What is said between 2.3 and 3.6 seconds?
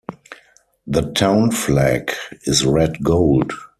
is red-gold.